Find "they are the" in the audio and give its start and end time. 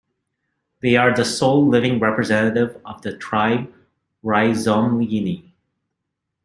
0.81-1.23